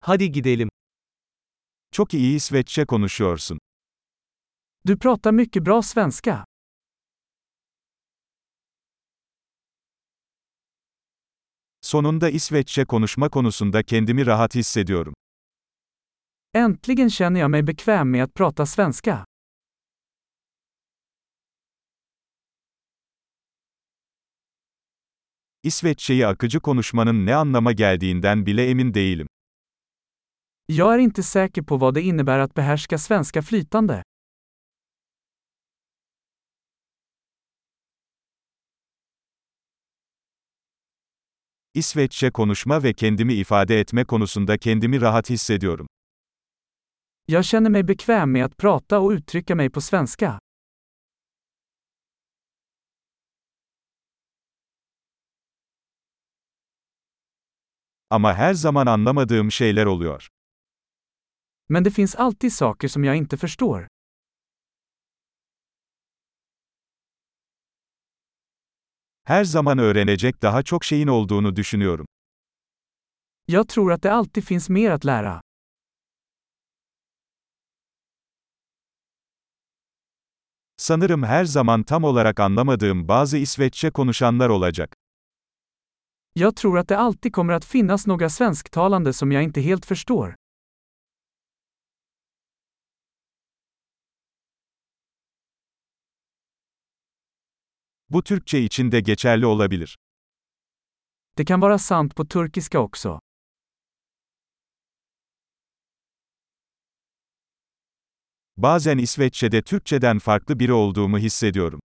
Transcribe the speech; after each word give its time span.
Hadi 0.00 0.32
gidelim. 0.32 0.68
Çok 1.92 2.14
iyi 2.14 2.36
İsveççe 2.36 2.84
konuşuyorsun. 2.84 3.58
Du 4.86 4.98
pratar 4.98 5.32
mycket 5.32 5.66
bra 5.66 5.82
svenska. 5.82 6.44
Sonunda 11.80 12.30
İsveççe 12.30 12.84
konuşma 12.84 13.28
konusunda 13.28 13.82
kendimi 13.82 14.26
rahat 14.26 14.54
hissediyorum. 14.54 15.14
Äntligen 16.54 17.08
känner 17.08 17.40
jag 17.40 17.50
mig 17.50 17.66
bekväm 17.66 18.10
med 18.10 18.22
att 18.22 18.34
prata 18.34 18.66
svenska. 18.66 19.24
İsveççeyi 25.62 26.26
akıcı 26.26 26.60
konuşmanın 26.60 27.26
ne 27.26 27.34
anlama 27.34 27.72
geldiğinden 27.72 28.46
bile 28.46 28.70
emin 28.70 28.94
değilim. 28.94 29.26
Jag 30.72 30.94
är 30.94 30.98
inte 30.98 31.22
säker 31.22 31.62
på 31.62 31.76
vad 31.76 31.94
det 31.94 32.02
innebär 32.02 32.38
att 32.38 32.54
behärska 32.54 32.98
svenska 32.98 33.42
flytande. 33.42 34.02
İsveççe 41.74 42.30
konuşma 42.30 42.78
ve 42.82 42.94
kendimi 42.94 43.32
ifade 43.32 43.80
etme 43.80 44.04
konusunda 44.04 44.58
kendimi 44.58 45.00
rahat 45.00 45.30
hissediyorum. 45.30 45.86
Jag 47.26 47.44
känner 47.44 47.70
mig 47.70 47.82
bekväm 47.82 48.32
med 48.32 48.44
att 48.44 48.56
prata 48.56 48.98
och 48.98 49.10
uttrycka 49.10 49.54
mig 49.54 49.70
på 49.70 49.80
svenska. 49.80 50.38
Ama 58.10 58.32
her 58.32 58.54
zaman 58.54 58.86
anlamadığım 58.86 59.50
şeyler 59.50 59.86
oluyor. 59.86 60.39
Men 61.72 61.84
det 61.84 61.90
finns 61.90 62.14
alltid 62.14 62.52
saker 62.52 62.88
som 62.88 63.04
jag 63.04 63.16
inte 63.16 63.36
förstår. 63.36 63.86
Her 69.24 69.44
zaman 69.44 69.78
öğrenecek 69.78 70.42
daha 70.42 70.62
çok 70.62 70.84
şeyin 70.84 71.08
olduğunu 71.08 71.56
düşünüyorum. 71.56 72.06
Jag 73.46 73.68
tror 73.68 73.92
att 73.92 74.02
det 74.02 74.12
alltid 74.12 74.44
finns 74.44 74.68
mer 74.68 74.90
att 74.90 75.04
lära. 75.04 75.40
Sanırım 80.76 81.22
her 81.22 81.44
zaman 81.44 81.82
tam 81.82 82.04
olarak 82.04 82.40
anlamadığım 82.40 83.08
bazı 83.08 83.38
İsveççe 83.38 83.90
konuşanlar 83.90 84.48
olacak. 84.48 84.94
Jag 86.34 86.56
tror 86.56 86.78
att 86.78 86.88
det 86.88 86.98
alltid 86.98 87.32
kommer 87.32 87.52
att 87.52 87.64
finnas 87.64 88.06
några 88.06 88.28
svensktalande 88.30 89.12
som 89.12 89.32
jag 89.32 89.42
inte 89.42 89.60
helt 89.60 89.86
förstår. 89.86 90.39
Bu 98.10 98.22
Türkçe 98.22 98.60
için 98.60 98.92
de 98.92 99.00
geçerli 99.00 99.46
olabilir. 99.46 99.98
Det 101.38 101.44
kan 101.44 101.62
vara 101.62 101.78
sant 101.78 102.16
på 102.16 102.28
turkiska 102.28 102.78
också. 102.78 103.20
Bazen 108.56 108.98
İsveççe'de 108.98 109.62
Türkçeden 109.62 110.18
farklı 110.18 110.58
biri 110.58 110.72
olduğumu 110.72 111.18
hissediyorum. 111.18 111.80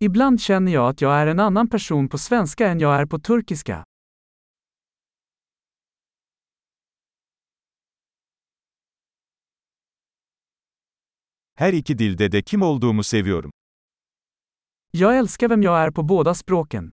Ibland 0.00 0.38
känner 0.38 0.72
jag 0.72 0.88
att 0.88 1.02
jag 1.02 1.20
är 1.22 1.26
en 1.26 1.38
annan 1.38 1.68
person 1.68 2.08
på 2.08 2.18
svenska 2.18 2.68
än 2.68 2.78
jag 2.78 3.00
är 3.00 3.06
på 3.06 3.18
turkiska. 3.18 3.84
Her 11.54 11.72
iki 11.72 11.98
dilde 11.98 12.32
de 12.32 12.42
kim 12.42 12.62
olduğumu 12.62 13.02
seviyorum. 13.02 13.50
Jag 14.92 15.18
älskar 15.18 15.48
vem 15.48 15.62
jag 15.62 15.78
är 15.78 15.90
på 15.90 16.02
båda 16.02 16.34
språken. 16.34 16.90